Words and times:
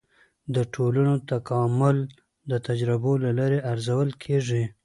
د 0.55 0.57
ټولنو 0.73 1.13
تکامل 1.31 1.97
د 2.51 2.53
تجربو 2.67 3.11
له 3.23 3.29
لارې 3.37 3.59
ارزول 3.71 4.09
کیږي. 4.23 4.63